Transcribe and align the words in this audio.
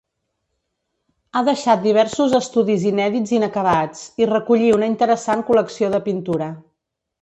Ha 1.39 1.43
deixat 1.49 1.83
diversos 1.83 2.33
estudis 2.39 2.87
inèdits 2.95 3.37
inacabats, 3.41 4.09
i 4.25 4.33
recollí 4.35 4.75
una 4.81 4.93
interessant 4.97 5.49
col·lecció 5.53 5.97
de 5.99 6.07
pintura. 6.13 6.55